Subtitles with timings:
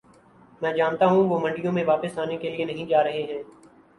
[0.61, 3.41] میں جانتا ہوں وہ منڈیوں میں واپس آنے کے لیے نہیں جا رہے ہیں